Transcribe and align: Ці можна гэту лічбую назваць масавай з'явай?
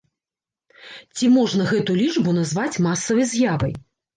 Ці 1.19 1.29
можна 1.35 1.67
гэту 1.73 1.99
лічбую 2.01 2.35
назваць 2.41 2.81
масавай 2.89 3.25
з'явай? 3.35 3.73